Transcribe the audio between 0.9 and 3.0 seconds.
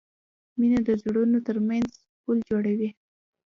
زړونو ترمنځ پُل جوړوي.